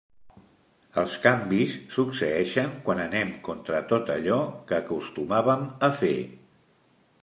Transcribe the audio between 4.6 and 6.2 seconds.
que acostumàvem a fer.